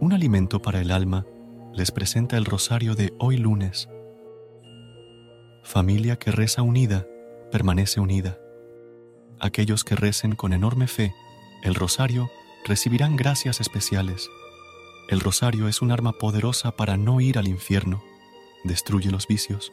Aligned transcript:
Un 0.00 0.14
alimento 0.14 0.62
para 0.62 0.80
el 0.80 0.92
alma 0.92 1.26
les 1.74 1.90
presenta 1.90 2.38
el 2.38 2.46
rosario 2.46 2.94
de 2.94 3.12
hoy 3.18 3.36
lunes. 3.36 3.86
Familia 5.62 6.18
que 6.18 6.30
reza 6.30 6.62
unida, 6.62 7.06
permanece 7.52 8.00
unida. 8.00 8.38
Aquellos 9.38 9.84
que 9.84 9.96
recen 9.96 10.34
con 10.36 10.54
enorme 10.54 10.86
fe 10.86 11.14
el 11.62 11.74
rosario 11.74 12.30
recibirán 12.64 13.14
gracias 13.14 13.60
especiales. 13.60 14.30
El 15.10 15.20
rosario 15.20 15.68
es 15.68 15.82
un 15.82 15.92
arma 15.92 16.12
poderosa 16.12 16.70
para 16.70 16.96
no 16.96 17.20
ir 17.20 17.36
al 17.36 17.46
infierno, 17.46 18.02
destruye 18.64 19.10
los 19.10 19.26
vicios, 19.26 19.70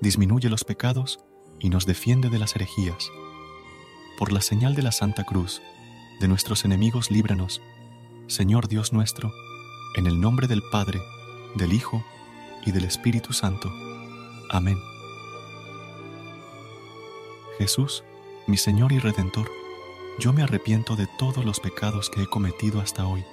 disminuye 0.00 0.50
los 0.50 0.64
pecados 0.64 1.20
y 1.60 1.70
nos 1.70 1.86
defiende 1.86 2.30
de 2.30 2.40
las 2.40 2.56
herejías. 2.56 3.12
Por 4.18 4.32
la 4.32 4.40
señal 4.40 4.74
de 4.74 4.82
la 4.82 4.90
Santa 4.90 5.22
Cruz, 5.22 5.62
de 6.18 6.26
nuestros 6.26 6.64
enemigos 6.64 7.12
líbranos, 7.12 7.62
Señor 8.26 8.66
Dios 8.66 8.92
nuestro, 8.92 9.32
en 9.94 10.06
el 10.06 10.20
nombre 10.20 10.46
del 10.46 10.62
Padre, 10.62 11.00
del 11.54 11.72
Hijo 11.72 12.04
y 12.64 12.72
del 12.72 12.84
Espíritu 12.84 13.32
Santo. 13.32 13.72
Amén. 14.50 14.78
Jesús, 17.58 18.04
mi 18.46 18.56
Señor 18.56 18.92
y 18.92 18.98
Redentor, 18.98 19.50
yo 20.18 20.32
me 20.32 20.42
arrepiento 20.42 20.96
de 20.96 21.06
todos 21.18 21.44
los 21.44 21.60
pecados 21.60 22.10
que 22.10 22.22
he 22.22 22.26
cometido 22.26 22.80
hasta 22.80 23.06
hoy, 23.06 23.24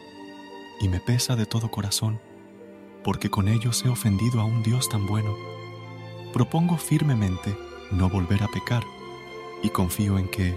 y 0.81 0.87
me 0.87 0.99
pesa 0.99 1.35
de 1.35 1.45
todo 1.45 1.71
corazón, 1.71 2.19
porque 3.03 3.29
con 3.29 3.47
ellos 3.47 3.83
he 3.85 3.89
ofendido 3.89 4.39
a 4.41 4.45
un 4.45 4.63
Dios 4.63 4.89
tan 4.89 5.07
bueno 5.07 5.35
propongo 6.31 6.77
firmemente 6.77 7.57
no 7.91 8.09
volver 8.09 8.43
a 8.43 8.47
pecar 8.47 8.83
y 9.63 9.69
confío 9.69 10.17
en 10.17 10.29
que, 10.29 10.55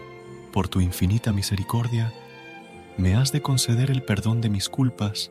por 0.53 0.69
tu 0.69 0.81
infinita 0.81 1.33
misericordia, 1.33 2.13
me 2.99 3.15
has 3.15 3.33
de 3.33 3.41
conceder 3.41 3.91
el 3.91 4.03
perdón 4.03 4.41
de 4.41 4.51
mis 4.51 4.69
culpas 4.69 5.31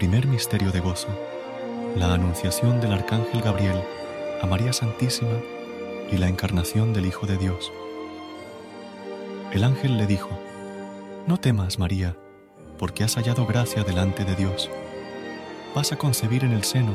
Primer 0.00 0.26
misterio 0.26 0.72
de 0.72 0.80
gozo. 0.80 1.08
La 1.94 2.14
anunciación 2.14 2.80
del 2.80 2.94
Arcángel 2.94 3.42
Gabriel 3.42 3.82
a 4.40 4.46
María 4.46 4.72
Santísima 4.72 5.36
y 6.10 6.16
la 6.16 6.26
encarnación 6.26 6.94
del 6.94 7.04
Hijo 7.04 7.26
de 7.26 7.36
Dios. 7.36 7.70
El 9.52 9.62
ángel 9.62 9.98
le 9.98 10.06
dijo, 10.06 10.30
No 11.26 11.36
temas, 11.36 11.78
María, 11.78 12.16
porque 12.78 13.04
has 13.04 13.16
hallado 13.16 13.44
gracia 13.44 13.84
delante 13.84 14.24
de 14.24 14.36
Dios. 14.36 14.70
Vas 15.74 15.92
a 15.92 15.96
concebir 15.96 16.44
en 16.44 16.52
el 16.52 16.64
seno 16.64 16.94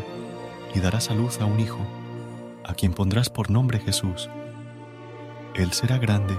y 0.74 0.80
darás 0.80 1.12
a 1.12 1.14
luz 1.14 1.40
a 1.40 1.46
un 1.46 1.60
hijo, 1.60 1.86
a 2.64 2.74
quien 2.74 2.92
pondrás 2.92 3.30
por 3.30 3.52
nombre 3.52 3.78
Jesús. 3.78 4.32
Él 5.54 5.74
será 5.74 6.00
grande 6.00 6.36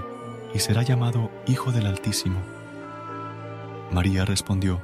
y 0.53 0.59
será 0.59 0.83
llamado 0.83 1.31
Hijo 1.47 1.71
del 1.71 1.85
Altísimo. 1.87 2.41
María 3.89 4.25
respondió, 4.25 4.81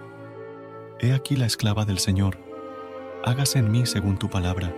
He 1.04 1.12
aquí 1.12 1.36
la 1.36 1.46
esclava 1.46 1.84
del 1.84 2.00
Señor, 2.00 2.38
hágase 3.26 3.60
en 3.60 3.70
mí 3.70 3.86
según 3.86 4.18
tu 4.18 4.30
palabra. 4.30 4.74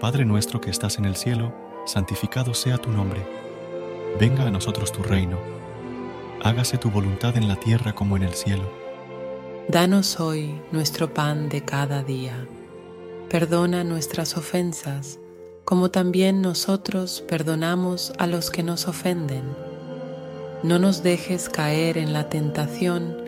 Padre 0.00 0.24
nuestro 0.24 0.58
que 0.58 0.70
estás 0.70 0.96
en 0.96 1.04
el 1.04 1.16
cielo, 1.16 1.54
santificado 1.84 2.54
sea 2.54 2.78
tu 2.78 2.90
nombre. 2.90 3.20
Venga 4.18 4.44
a 4.44 4.50
nosotros 4.50 4.90
tu 4.90 5.02
reino. 5.02 5.36
Hágase 6.42 6.78
tu 6.78 6.90
voluntad 6.90 7.36
en 7.36 7.46
la 7.46 7.56
tierra 7.56 7.94
como 7.94 8.16
en 8.16 8.22
el 8.22 8.32
cielo. 8.32 8.62
Danos 9.68 10.18
hoy 10.18 10.58
nuestro 10.72 11.12
pan 11.12 11.50
de 11.50 11.62
cada 11.62 12.02
día. 12.02 12.46
Perdona 13.28 13.84
nuestras 13.84 14.38
ofensas, 14.38 15.18
como 15.66 15.90
también 15.90 16.40
nosotros 16.40 17.22
perdonamos 17.28 18.14
a 18.16 18.26
los 18.26 18.50
que 18.50 18.62
nos 18.62 18.88
ofenden. 18.88 19.44
No 20.62 20.78
nos 20.78 21.02
dejes 21.02 21.50
caer 21.50 21.98
en 21.98 22.14
la 22.14 22.30
tentación 22.30 23.27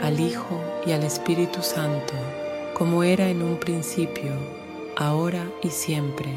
al 0.00 0.20
Hijo 0.20 0.60
y 0.86 0.92
al 0.92 1.02
Espíritu 1.02 1.62
Santo, 1.62 2.14
como 2.74 3.02
era 3.02 3.28
en 3.28 3.42
un 3.42 3.58
principio, 3.58 4.32
ahora 4.96 5.44
y 5.62 5.70
siempre, 5.70 6.34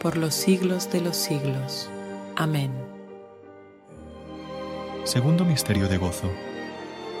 por 0.00 0.16
los 0.16 0.34
siglos 0.34 0.90
de 0.90 1.00
los 1.00 1.16
siglos. 1.16 1.90
Amén. 2.36 2.70
Segundo 5.04 5.44
Misterio 5.44 5.88
de 5.88 5.98
Gozo. 5.98 6.30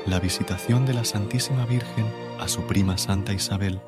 La 0.06 0.18
visitación 0.18 0.86
de 0.86 0.94
la 0.94 1.04
Santísima 1.04 1.66
Virgen 1.66 2.06
a 2.40 2.48
su 2.48 2.62
prima 2.62 2.96
Santa 2.98 3.32
Isabel. 3.32 3.80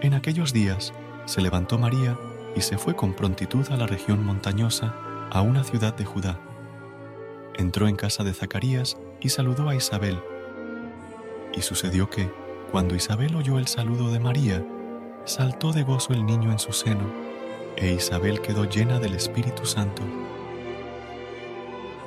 En 0.00 0.14
aquellos 0.14 0.52
días 0.52 0.92
se 1.24 1.40
levantó 1.40 1.78
María 1.78 2.18
y 2.54 2.60
se 2.60 2.78
fue 2.78 2.94
con 2.94 3.14
prontitud 3.14 3.66
a 3.70 3.76
la 3.76 3.86
región 3.86 4.24
montañosa, 4.24 4.94
a 5.30 5.40
una 5.40 5.64
ciudad 5.64 5.94
de 5.94 6.04
Judá. 6.04 6.38
Entró 7.54 7.88
en 7.88 7.96
casa 7.96 8.22
de 8.22 8.34
Zacarías 8.34 8.96
y 9.20 9.30
saludó 9.30 9.68
a 9.68 9.74
Isabel. 9.74 10.20
Y 11.56 11.62
sucedió 11.62 12.10
que, 12.10 12.30
cuando 12.70 12.94
Isabel 12.94 13.36
oyó 13.36 13.58
el 13.58 13.66
saludo 13.66 14.10
de 14.12 14.18
María, 14.18 14.64
saltó 15.24 15.72
de 15.72 15.84
gozo 15.84 16.12
el 16.12 16.26
niño 16.26 16.50
en 16.50 16.58
su 16.58 16.72
seno, 16.72 17.04
e 17.76 17.92
Isabel 17.92 18.40
quedó 18.40 18.64
llena 18.64 18.98
del 18.98 19.14
Espíritu 19.14 19.64
Santo. 19.64 20.02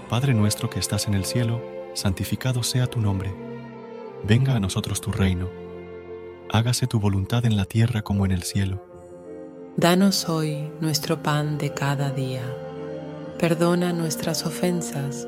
Padre 0.09 0.33
nuestro 0.33 0.69
que 0.69 0.79
estás 0.79 1.07
en 1.07 1.13
el 1.13 1.25
cielo, 1.25 1.61
santificado 1.93 2.63
sea 2.63 2.87
tu 2.87 3.01
nombre. 3.01 3.33
Venga 4.23 4.55
a 4.55 4.59
nosotros 4.59 5.01
tu 5.01 5.11
reino. 5.11 5.49
Hágase 6.49 6.87
tu 6.87 6.99
voluntad 6.99 7.45
en 7.45 7.57
la 7.57 7.65
tierra 7.65 8.01
como 8.01 8.25
en 8.25 8.31
el 8.31 8.43
cielo. 8.43 8.81
Danos 9.75 10.29
hoy 10.29 10.71
nuestro 10.79 11.21
pan 11.21 11.57
de 11.57 11.73
cada 11.73 12.09
día. 12.11 12.41
Perdona 13.37 13.93
nuestras 13.93 14.45
ofensas, 14.45 15.27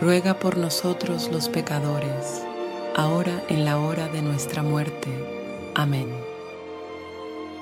ruega 0.00 0.38
por 0.38 0.56
nosotros 0.56 1.30
los 1.32 1.48
pecadores, 1.48 2.42
ahora 2.96 3.42
en 3.48 3.64
la 3.64 3.78
hora 3.78 4.08
de 4.08 4.22
nuestra 4.22 4.62
muerte. 4.62 5.10
Amén. 5.74 6.08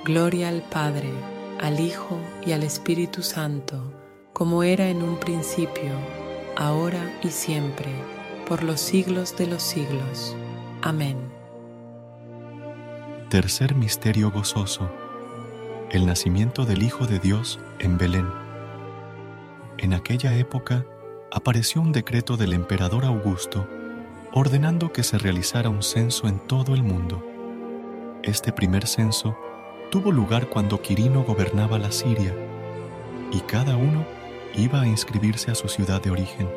Gloria 0.04 0.49
al 0.49 0.62
Padre 0.62 1.11
al 1.61 1.80
Hijo 1.80 2.18
y 2.47 2.52
al 2.52 2.62
Espíritu 2.62 3.23
Santo, 3.23 3.92
como 4.33 4.62
era 4.62 4.88
en 4.88 5.02
un 5.02 5.18
principio, 5.18 5.92
ahora 6.57 7.18
y 7.23 7.30
siempre, 7.30 7.90
por 8.47 8.62
los 8.62 8.80
siglos 8.80 9.37
de 9.37 9.49
los 9.49 9.62
siglos. 9.62 10.37
Amén. 10.83 11.16
Tercer 13.28 13.75
Misterio 13.75 14.30
Gozoso. 14.30 14.88
El 15.90 16.07
nacimiento 16.07 16.64
del 16.64 16.83
Hijo 16.83 17.07
de 17.07 17.18
Dios 17.18 17.59
en 17.78 17.99
Belén. 17.99 18.28
En 19.78 19.95
aquella 19.95 20.37
época 20.37 20.87
apareció 21.31 21.81
un 21.81 21.93
decreto 21.93 22.37
del 22.37 22.53
emperador 22.53 23.05
Augusto 23.05 23.69
ordenando 24.33 24.93
que 24.93 25.03
se 25.03 25.19
realizara 25.19 25.69
un 25.69 25.83
censo 25.83 26.29
en 26.29 26.39
todo 26.39 26.75
el 26.75 26.83
mundo. 26.83 27.25
Este 28.23 28.53
primer 28.53 28.87
censo 28.87 29.37
tuvo 29.91 30.13
lugar 30.13 30.49
cuando 30.49 30.83
Quirino 30.83 31.25
gobernaba 31.25 31.79
la 31.79 31.91
Siria, 31.91 32.35
y 33.33 33.41
cada 33.41 33.77
uno 33.77 34.05
iba 34.55 34.83
a 34.83 34.87
inscribirse 34.87 35.51
a 35.51 35.55
su 35.55 35.69
ciudad 35.69 36.03
de 36.03 36.11
origen. 36.11 36.49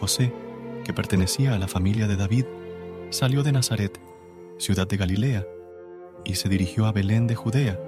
José, 0.00 0.32
que 0.84 0.92
pertenecía 0.92 1.54
a 1.54 1.58
la 1.58 1.68
familia 1.68 2.06
de 2.06 2.16
David, 2.16 2.46
salió 3.10 3.42
de 3.42 3.52
Nazaret, 3.52 4.00
ciudad 4.58 4.86
de 4.86 4.96
Galilea, 4.96 5.46
y 6.24 6.36
se 6.36 6.48
dirigió 6.48 6.86
a 6.86 6.92
Belén 6.92 7.26
de 7.26 7.34
Judea, 7.34 7.78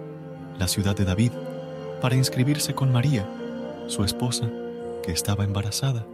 la 0.58 0.68
ciudad 0.68 0.94
de 0.94 1.04
David, 1.04 1.32
para 2.00 2.14
inscribirse 2.14 2.74
con 2.74 2.92
María, 2.92 3.26
su 3.88 4.04
esposa, 4.04 4.50
que 5.04 5.12
estaba 5.12 5.44
embarazada. 5.44 6.06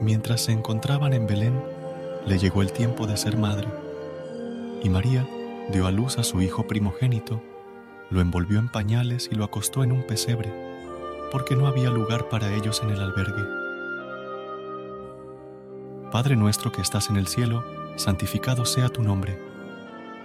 Mientras 0.00 0.42
se 0.42 0.52
encontraban 0.52 1.12
en 1.12 1.26
Belén, 1.26 1.62
le 2.26 2.38
llegó 2.38 2.60
el 2.60 2.72
tiempo 2.72 3.06
de 3.06 3.16
ser 3.16 3.36
madre, 3.36 3.68
y 4.82 4.90
María 4.90 5.26
dio 5.70 5.86
a 5.86 5.92
luz 5.92 6.18
a 6.18 6.24
su 6.24 6.42
hijo 6.42 6.66
primogénito, 6.66 7.40
lo 8.10 8.20
envolvió 8.20 8.58
en 8.58 8.68
pañales 8.68 9.28
y 9.30 9.36
lo 9.36 9.44
acostó 9.44 9.84
en 9.84 9.92
un 9.92 10.02
pesebre, 10.02 10.52
porque 11.30 11.54
no 11.54 11.68
había 11.68 11.90
lugar 11.90 12.28
para 12.28 12.52
ellos 12.52 12.82
en 12.82 12.90
el 12.90 13.00
albergue. 13.00 13.44
Padre 16.10 16.34
nuestro 16.34 16.72
que 16.72 16.82
estás 16.82 17.10
en 17.10 17.16
el 17.16 17.28
cielo, 17.28 17.64
santificado 17.96 18.64
sea 18.64 18.88
tu 18.88 19.02
nombre. 19.02 19.38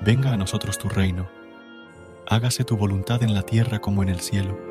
Venga 0.01 0.31
a 0.31 0.37
nosotros 0.37 0.79
tu 0.79 0.89
reino. 0.89 1.29
Hágase 2.27 2.63
tu 2.63 2.77
voluntad 2.77 3.21
en 3.23 3.33
la 3.33 3.43
tierra 3.43 3.79
como 3.79 4.01
en 4.01 4.09
el 4.09 4.21
cielo. 4.21 4.70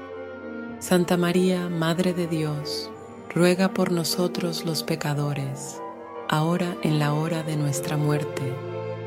Santa 0.81 1.15
María, 1.15 1.69
Madre 1.69 2.11
de 2.11 2.25
Dios, 2.25 2.89
ruega 3.35 3.71
por 3.71 3.91
nosotros 3.91 4.65
los 4.65 4.81
pecadores, 4.81 5.79
ahora 6.27 6.75
en 6.81 6.97
la 6.97 7.13
hora 7.13 7.43
de 7.43 7.55
nuestra 7.55 7.97
muerte. 7.97 8.41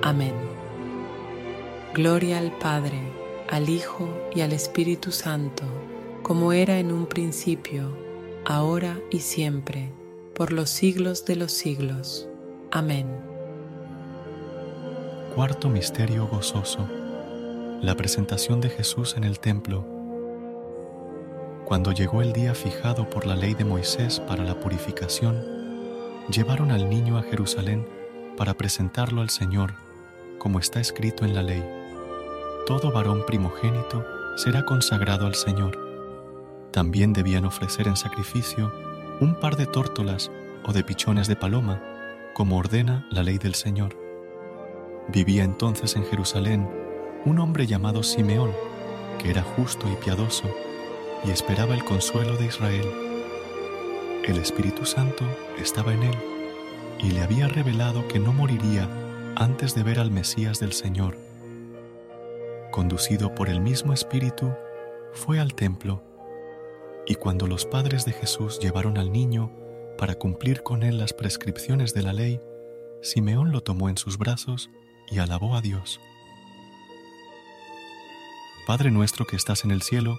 Amén. 0.00 0.34
Gloria 1.92 2.38
al 2.38 2.52
Padre, 2.52 3.00
al 3.50 3.68
Hijo 3.68 4.08
y 4.32 4.42
al 4.42 4.52
Espíritu 4.52 5.10
Santo, 5.10 5.64
como 6.22 6.52
era 6.52 6.78
en 6.78 6.92
un 6.92 7.06
principio, 7.06 7.90
ahora 8.44 9.00
y 9.10 9.18
siempre 9.18 9.90
por 10.32 10.52
los 10.52 10.70
siglos 10.70 11.24
de 11.24 11.34
los 11.34 11.50
siglos. 11.50 12.28
Amén. 12.70 13.08
Cuarto 15.34 15.68
Misterio 15.68 16.28
Gozoso. 16.28 16.88
La 17.82 17.96
presentación 17.96 18.60
de 18.60 18.70
Jesús 18.70 19.16
en 19.16 19.24
el 19.24 19.40
templo. 19.40 19.93
Cuando 21.64 21.92
llegó 21.92 22.20
el 22.20 22.35
día 22.35 22.55
fijado 22.55 23.09
por 23.09 23.27
la 23.27 23.37
ley 23.37 23.55
de 23.55 23.64
Moisés 23.64 24.20
para 24.20 24.44
la 24.44 24.61
purificación, 24.61 25.42
llevaron 26.29 26.70
al 26.70 26.90
niño 26.90 27.16
a 27.16 27.22
Jerusalén 27.22 27.88
para 28.37 28.53
presentarlo 28.53 29.22
al 29.22 29.31
Señor, 29.31 29.72
como 30.38 30.59
está 30.59 30.81
escrito 30.81 31.24
en 31.24 31.35
la 31.35 31.42
ley. 31.42 31.64
Todo 32.66 32.92
varón 32.92 33.24
primogénito 33.27 34.05
será 34.37 34.66
consagrado 34.66 35.27
al 35.27 35.35
Señor. 35.35 35.79
También 36.70 37.14
debían 37.14 37.46
ofrecer 37.46 37.88
en 37.88 37.96
sacrificio 37.96 38.70
un 39.20 39.35
par 39.35 39.57
de 39.57 39.64
tórtolas 39.66 40.31
o 40.66 40.72
de 40.74 40.85
pichones 40.85 41.29
de 41.29 41.37
paloma, 41.37 41.83
como 42.35 42.59
ordena 42.59 43.07
la 43.11 43.22
ley 43.22 43.38
del 43.38 43.55
Señor. 43.55 43.96
Vivía 45.09 45.44
entonces 45.44 45.96
en 45.96 46.05
Jerusalén 46.05 46.68
un 47.24 47.38
hombre 47.38 47.66
llamado 47.66 48.03
Simeón, 48.03 48.53
que 49.18 49.31
era 49.31 49.42
justo 49.42 49.87
y 49.90 49.96
piadoso, 49.96 50.55
y 51.24 51.30
esperaba 51.30 51.74
el 51.74 51.84
consuelo 51.84 52.37
de 52.37 52.46
Israel. 52.46 52.87
El 54.24 54.38
Espíritu 54.38 54.84
Santo 54.84 55.24
estaba 55.58 55.92
en 55.92 56.02
él, 56.04 56.16
y 56.98 57.10
le 57.10 57.20
había 57.20 57.48
revelado 57.48 58.06
que 58.08 58.18
no 58.18 58.32
moriría 58.32 58.88
antes 59.37 59.74
de 59.74 59.82
ver 59.82 59.98
al 59.98 60.10
Mesías 60.10 60.60
del 60.60 60.72
Señor. 60.72 61.16
Conducido 62.70 63.34
por 63.34 63.48
el 63.48 63.60
mismo 63.60 63.92
Espíritu, 63.92 64.52
fue 65.12 65.38
al 65.38 65.54
templo 65.54 66.02
y 67.06 67.16
cuando 67.16 67.46
los 67.46 67.66
padres 67.66 68.04
de 68.04 68.12
Jesús 68.12 68.58
llevaron 68.60 68.98
al 68.98 69.12
niño 69.12 69.50
para 69.98 70.14
cumplir 70.14 70.62
con 70.62 70.82
él 70.82 70.98
las 70.98 71.12
prescripciones 71.12 71.94
de 71.94 72.02
la 72.02 72.12
ley, 72.12 72.40
Simeón 73.02 73.52
lo 73.52 73.62
tomó 73.62 73.88
en 73.88 73.98
sus 73.98 74.16
brazos 74.16 74.70
y 75.10 75.18
alabó 75.18 75.54
a 75.54 75.60
Dios. 75.60 76.00
Padre 78.66 78.90
nuestro 78.90 79.26
que 79.26 79.37
estás 79.37 79.64
en 79.64 79.70
el 79.70 79.82
cielo, 79.82 80.18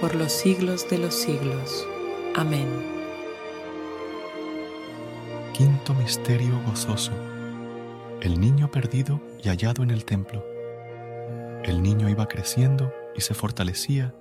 por 0.00 0.14
los 0.14 0.32
siglos 0.32 0.88
de 0.88 0.96
los 0.96 1.14
siglos. 1.14 1.86
Amén. 2.34 2.66
Quinto 5.52 5.92
Misterio 5.94 6.58
Gozoso. 6.66 7.12
El 8.22 8.40
niño 8.40 8.70
perdido 8.70 9.20
y 9.42 9.50
hallado 9.50 9.82
en 9.82 9.90
el 9.90 10.06
templo. 10.06 10.42
El 11.64 11.82
niño 11.82 12.08
iba 12.08 12.28
creciendo 12.28 12.94
y 13.14 13.20
se 13.20 13.34
fortalecía, 13.34 14.14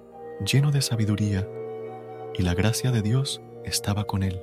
lleno 0.45 0.71
de 0.71 0.81
sabiduría, 0.81 1.47
y 2.37 2.43
la 2.43 2.53
gracia 2.53 2.91
de 2.91 3.01
Dios 3.01 3.41
estaba 3.63 4.03
con 4.03 4.23
él. 4.23 4.41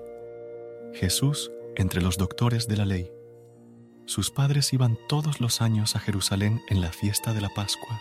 Jesús 0.95 1.51
entre 1.77 2.01
los 2.01 2.17
doctores 2.17 2.67
de 2.67 2.79
la 2.79 2.87
ley. 2.87 3.13
Sus 4.07 4.31
padres 4.31 4.73
iban 4.73 4.97
todos 5.07 5.43
los 5.43 5.61
años 5.61 5.97
a 5.97 5.99
Jerusalén 5.99 6.63
en 6.71 6.81
la 6.81 6.93
fiesta 6.93 7.35
de 7.35 7.43
la 7.43 7.51
Pascua. 7.51 8.01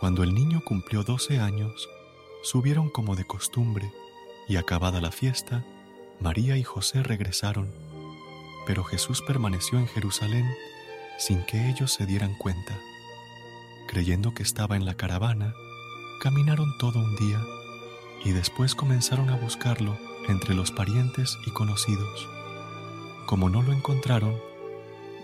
Cuando 0.00 0.24
el 0.24 0.34
niño 0.34 0.62
cumplió 0.64 1.04
doce 1.04 1.38
años, 1.38 1.88
subieron 2.42 2.88
como 2.90 3.16
de 3.16 3.24
costumbre, 3.24 3.92
y 4.48 4.56
acabada 4.56 5.00
la 5.00 5.12
fiesta, 5.12 5.64
María 6.20 6.56
y 6.56 6.64
José 6.64 7.02
regresaron, 7.02 7.72
pero 8.66 8.84
Jesús 8.84 9.22
permaneció 9.22 9.78
en 9.78 9.86
Jerusalén 9.86 10.46
sin 11.18 11.44
que 11.44 11.68
ellos 11.68 11.92
se 11.92 12.06
dieran 12.06 12.34
cuenta. 12.34 12.78
Creyendo 13.86 14.34
que 14.34 14.42
estaba 14.42 14.76
en 14.76 14.84
la 14.84 14.94
caravana, 14.94 15.54
caminaron 16.20 16.76
todo 16.78 16.98
un 16.98 17.16
día 17.16 17.40
y 18.24 18.32
después 18.32 18.74
comenzaron 18.74 19.30
a 19.30 19.36
buscarlo 19.36 19.98
entre 20.28 20.54
los 20.54 20.70
parientes 20.70 21.38
y 21.46 21.50
conocidos. 21.50 22.28
Como 23.26 23.48
no 23.48 23.62
lo 23.62 23.72
encontraron, 23.72 24.38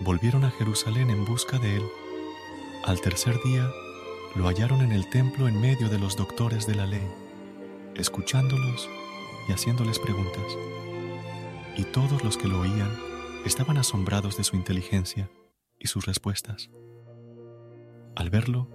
volvieron 0.01 0.43
a 0.45 0.51
Jerusalén 0.51 1.09
en 1.09 1.25
busca 1.25 1.59
de 1.59 1.77
él. 1.77 1.83
Al 2.85 3.01
tercer 3.01 3.39
día, 3.43 3.71
lo 4.37 4.45
hallaron 4.47 4.81
en 4.81 4.91
el 4.91 5.09
templo 5.09 5.47
en 5.47 5.59
medio 5.59 5.89
de 5.89 5.97
los 5.97 6.15
doctores 6.15 6.67
de 6.67 6.75
la 6.75 6.85
ley, 6.85 7.07
escuchándolos 7.95 8.87
y 9.49 9.51
haciéndoles 9.51 9.97
preguntas. 9.97 10.55
Y 11.75 11.83
todos 11.85 12.23
los 12.23 12.37
que 12.37 12.47
lo 12.47 12.61
oían 12.61 12.91
estaban 13.45 13.77
asombrados 13.77 14.37
de 14.37 14.43
su 14.43 14.55
inteligencia 14.55 15.31
y 15.79 15.87
sus 15.87 16.05
respuestas. 16.05 16.69
Al 18.15 18.29
verlo, 18.29 18.69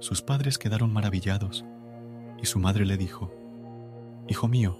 sus 0.00 0.22
padres 0.22 0.56
quedaron 0.56 0.90
maravillados 0.90 1.66
y 2.42 2.46
su 2.46 2.58
madre 2.58 2.86
le 2.86 2.96
dijo, 2.96 3.30
Hijo 4.28 4.48
mío, 4.48 4.78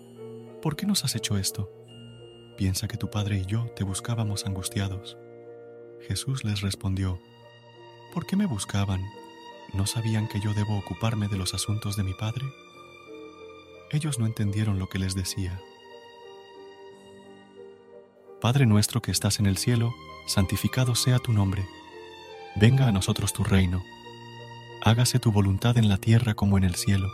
¿por 0.62 0.76
qué 0.76 0.87
nos 0.87 1.05
has 1.05 1.14
hecho 1.14 1.37
esto? 1.37 1.70
Piensa 2.57 2.88
que 2.88 2.96
tu 2.96 3.11
padre 3.11 3.38
y 3.38 3.44
yo 3.44 3.66
te 3.76 3.85
buscábamos 3.85 4.46
angustiados. 4.46 5.18
Jesús 6.09 6.42
les 6.42 6.62
respondió, 6.62 7.20
¿por 8.14 8.24
qué 8.24 8.35
me 8.35 8.46
buscaban? 8.46 9.02
¿No 9.72 9.87
sabían 9.87 10.29
que 10.29 10.40
yo 10.40 10.55
debo 10.55 10.76
ocuparme 10.79 11.29
de 11.29 11.37
los 11.37 11.55
asuntos 11.55 11.96
de 11.96 12.02
mi 12.02 12.14
padre? 12.14 12.46
Ellos 13.90 14.18
no 14.18 14.26
entendieron 14.26 14.79
lo 14.79 14.88
que 14.88 14.98
les 14.98 15.14
decía. 15.14 15.61
Padre 18.40 18.66
nuestro 18.66 19.00
que 19.02 19.11
estás 19.11 19.38
en 19.40 19.46
el 19.46 19.57
cielo, 19.57 19.94
santificado 20.26 20.94
sea 20.94 21.18
tu 21.18 21.33
nombre. 21.33 21.66
Venga 22.55 22.87
a 22.87 22.92
nosotros 22.92 23.33
tu 23.33 23.44
reino. 23.44 23.83
Hágase 24.83 25.18
tu 25.18 25.33
voluntad 25.33 25.79
en 25.79 25.88
la 25.88 25.98
tierra 25.98 26.35
como 26.35 26.59
en 26.59 26.64
el 26.64 26.74
cielo. 26.74 27.09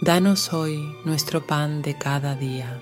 Danos 0.00 0.52
hoy 0.52 0.94
nuestro 1.04 1.46
pan 1.46 1.82
de 1.82 1.98
cada 1.98 2.34
día. 2.34 2.80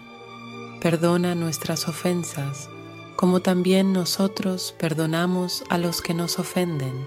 Perdona 0.81 1.35
nuestras 1.35 1.89
ofensas, 1.89 2.69
como 3.17 3.41
también 3.41 3.93
nosotros 3.93 4.75
perdonamos 4.79 5.65
a 5.71 5.79
los 5.79 6.03
que 6.03 6.13
nos 6.13 6.39
ofenden. 6.39 7.07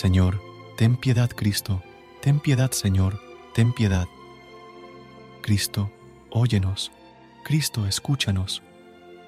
Señor, 0.00 0.40
ten 0.78 0.96
piedad 0.96 1.28
Cristo, 1.28 1.82
ten 2.22 2.40
piedad 2.40 2.70
Señor, 2.70 3.20
ten 3.52 3.74
piedad. 3.74 4.08
Cristo, 5.42 5.92
óyenos, 6.30 6.90
Cristo, 7.44 7.86
escúchanos. 7.86 8.62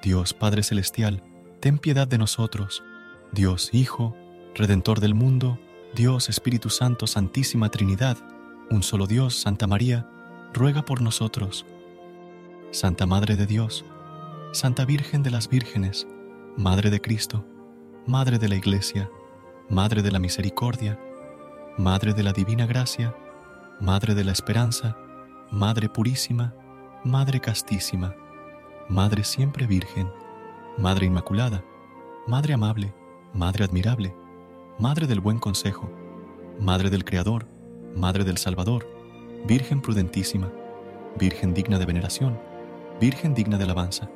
Dios 0.03 0.33
Padre 0.33 0.63
Celestial, 0.63 1.23
ten 1.61 1.77
piedad 1.77 2.09
de 2.09 2.17
nosotros. 2.17 2.83
Dios 3.33 3.69
Hijo, 3.75 4.17
Redentor 4.55 5.01
del 5.01 5.13
mundo, 5.13 5.59
Dios 5.95 6.31
Espíritu 6.31 6.71
Santo, 6.71 7.07
Santísima 7.07 7.69
Trinidad, 7.69 8.17
un 8.71 8.83
solo 8.83 9.07
Dios, 9.07 9.35
Santa 9.35 9.67
María, 9.67 10.09
ruega 10.55 10.87
por 10.87 11.03
nosotros. 11.03 11.67
Santa 12.71 13.05
Madre 13.05 13.37
de 13.37 13.45
Dios, 13.45 13.85
Santa 14.55 14.87
Virgen 14.87 15.23
de 15.23 15.33
las 15.33 15.51
Vírgenes, 15.51 16.07
Madre 16.57 16.89
de 16.89 17.03
Cristo, 17.03 17.45
Madre 18.07 18.39
de 18.39 18.49
la 18.49 18.55
Iglesia, 18.57 19.11
Madre 19.73 20.03
de 20.03 20.13
la 20.13 20.19
Misericordia, 20.19 21.01
Madre 21.79 22.13
de 22.13 22.23
la 22.23 22.35
Divina 22.35 22.67
Gracia, 22.67 23.17
Madre 23.81 24.15
de 24.15 24.23
la 24.23 24.33
Esperanza, 24.33 24.99
Madre 25.51 25.89
Purísima, 25.89 26.55
Madre 27.05 27.41
Castísima, 27.41 28.15
Madre 28.91 29.25
Siempre 29.25 29.67
Virgen, 29.67 30.11
Madre 30.77 31.07
Inmaculada, 31.07 31.65
Madre 32.27 32.53
Amable, 32.53 32.93
Madre 33.33 33.65
Admirable, 33.65 34.15
Madre 34.79 35.07
del 35.07 35.21
Buen 35.21 35.39
Consejo, 35.39 35.91
Madre 36.61 36.91
del 36.91 37.07
Creador, 37.07 37.47
Madre 37.97 38.25
del 38.25 38.37
Salvador, 38.37 38.87
Virgen 39.47 39.81
prudentísima, 39.81 40.53
Virgen 41.19 41.55
digna 41.55 41.79
de 41.79 41.87
veneración, 41.87 42.39
Virgen 43.01 43.33
digna 43.33 43.57
de 43.57 43.65
alabanza, 43.65 44.11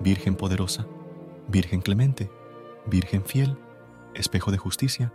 Virgen 0.00 0.34
poderosa, 0.34 0.86
Virgen 1.48 1.82
clemente, 1.82 2.30
Virgen 2.86 3.22
fiel, 3.22 3.58
espejo 4.14 4.50
de 4.50 4.58
justicia, 4.58 5.12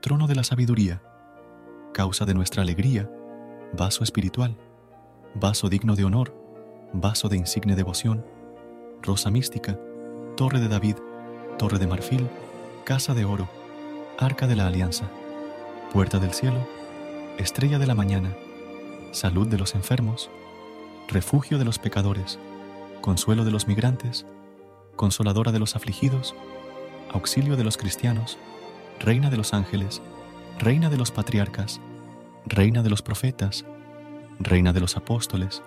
trono 0.00 0.26
de 0.26 0.34
la 0.34 0.44
sabiduría, 0.44 1.02
causa 1.92 2.24
de 2.24 2.34
nuestra 2.34 2.62
alegría, 2.62 3.10
vaso 3.72 4.04
espiritual, 4.04 4.56
vaso 5.34 5.68
digno 5.68 5.96
de 5.96 6.04
honor, 6.04 6.34
vaso 6.92 7.28
de 7.28 7.36
insigne 7.36 7.76
devoción, 7.76 8.24
rosa 9.02 9.30
mística, 9.30 9.78
torre 10.36 10.60
de 10.60 10.68
David, 10.68 10.96
torre 11.58 11.78
de 11.78 11.86
marfil, 11.86 12.28
casa 12.84 13.14
de 13.14 13.24
oro, 13.24 13.48
arca 14.18 14.46
de 14.46 14.56
la 14.56 14.66
alianza, 14.66 15.08
puerta 15.92 16.18
del 16.18 16.32
cielo, 16.32 16.66
estrella 17.38 17.78
de 17.78 17.86
la 17.86 17.94
mañana, 17.94 18.34
salud 19.12 19.46
de 19.48 19.58
los 19.58 19.74
enfermos, 19.74 20.30
refugio 21.08 21.58
de 21.58 21.64
los 21.64 21.78
pecadores, 21.78 22.38
consuelo 23.00 23.44
de 23.44 23.50
los 23.50 23.66
migrantes, 23.66 24.26
consoladora 24.96 25.52
de 25.52 25.58
los 25.58 25.76
afligidos, 25.76 26.34
auxilio 27.14 27.56
de 27.56 27.62
los 27.62 27.76
cristianos, 27.76 28.38
reina 28.98 29.30
de 29.30 29.36
los 29.36 29.54
ángeles, 29.54 30.02
reina 30.58 30.90
de 30.90 30.96
los 30.96 31.12
patriarcas, 31.12 31.80
reina 32.44 32.82
de 32.82 32.90
los 32.90 33.02
profetas, 33.02 33.64
reina 34.40 34.72
de 34.72 34.80
los 34.80 34.96
apóstoles, 34.96 35.62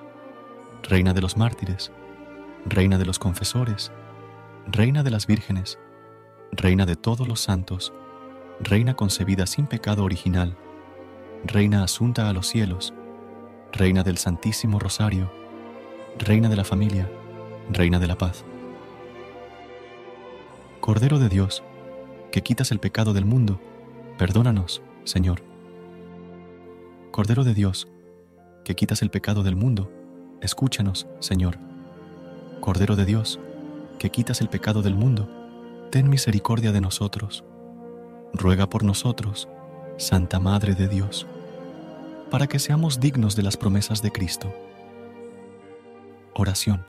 reina 0.84 1.14
de 1.14 1.22
los 1.22 1.38
mártires, 1.38 1.92
reina 2.66 2.98
de 2.98 3.06
los 3.06 3.18
confesores, 3.18 3.94
reina 4.68 5.04
de 5.04 5.12
las 5.12 5.26
vírgenes, 5.26 5.80
reina 6.52 6.86
de 6.86 6.98
todos 6.98 7.26
los 7.28 7.40
santos, 7.40 7.94
reina 8.60 8.96
concebida 8.96 9.48
sin 9.48 9.68
pecado 9.68 10.04
original, 10.04 10.58
reina 11.46 11.82
asunta 11.82 12.28
a 12.28 12.34
los 12.34 12.48
cielos, 12.48 12.94
reina 13.72 14.04
del 14.04 14.18
Santísimo 14.18 14.80
Rosario, 14.80 15.32
reina 16.20 16.50
de 16.50 16.58
la 16.58 16.66
familia, 16.66 17.10
reina 17.72 18.00
de 18.00 18.08
la 18.08 18.18
paz. 18.18 18.44
Cordero 20.80 21.20
de 21.20 21.28
Dios, 21.28 21.64
que 22.32 22.44
quitas 22.44 22.72
el 22.72 22.80
pecado 22.80 23.14
del 23.14 23.26
mundo, 23.26 23.60
perdónanos, 24.18 24.82
Señor. 25.04 25.42
Cordero 27.12 27.44
de 27.44 27.54
Dios, 27.54 27.88
que 28.64 28.76
quitas 28.76 29.02
el 29.02 29.10
pecado 29.10 29.44
del 29.44 29.56
mundo, 29.56 29.92
escúchanos, 30.42 31.08
Señor. 31.20 31.58
Cordero 32.62 32.96
de 32.96 33.06
Dios, 33.06 33.40
que 34.00 34.12
quitas 34.12 34.40
el 34.40 34.50
pecado 34.50 34.82
del 34.82 34.96
mundo, 34.96 35.28
ten 35.90 36.10
misericordia 36.10 36.72
de 36.72 36.80
nosotros. 36.80 37.44
Ruega 38.34 38.70
por 38.70 38.84
nosotros, 38.84 39.50
Santa 39.98 40.40
Madre 40.40 40.76
de 40.76 40.88
Dios, 40.88 41.28
para 42.30 42.48
que 42.48 42.60
seamos 42.60 43.00
dignos 43.00 43.36
de 43.36 43.44
las 43.44 43.58
promesas 43.58 44.02
de 44.02 44.12
Cristo. 44.12 44.54
Oración. 46.34 46.86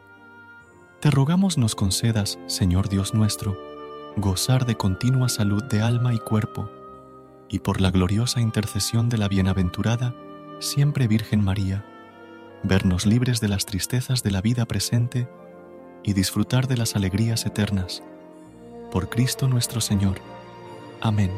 Te 1.01 1.11
rogamos 1.11 1.59
nos 1.59 1.75
concedas, 1.75 2.39
Señor 2.47 2.89
Dios 2.89 3.15
nuestro, 3.15 3.68
gozar 4.21 4.67
de 4.67 4.77
continua 4.77 5.29
salud 5.29 5.63
de 5.65 5.81
alma 5.81 6.13
y 6.13 6.19
cuerpo, 6.19 6.69
y 7.49 7.61
por 7.61 7.81
la 7.81 7.91
gloriosa 7.91 8.41
intercesión 8.41 9.09
de 9.09 9.19
la 9.19 9.29
bienaventurada, 9.29 10.15
siempre 10.59 11.07
Virgen 11.07 11.43
María, 11.43 11.85
vernos 12.63 13.07
libres 13.07 13.41
de 13.41 13.49
las 13.49 13.65
tristezas 13.65 14.23
de 14.23 14.31
la 14.31 14.41
vida 14.41 14.67
presente 14.67 15.29
y 16.03 16.15
disfrutar 16.15 16.67
de 16.67 16.77
las 16.77 16.97
alegrías 16.97 17.47
eternas. 17.47 18.03
Por 18.91 19.09
Cristo 19.09 19.47
nuestro 19.47 19.81
Señor. 19.81 20.19
Amén. 21.01 21.31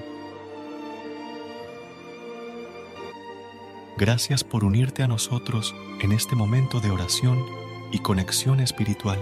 Gracias 3.99 4.45
por 4.45 4.65
unirte 4.65 5.03
a 5.03 5.09
nosotros 5.09 5.75
en 6.01 6.13
este 6.13 6.35
momento 6.35 6.81
de 6.81 6.91
oración 6.91 7.45
y 7.93 7.99
conexión 7.99 8.61
espiritual. 8.61 9.19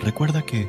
Recuerda 0.00 0.42
que, 0.42 0.68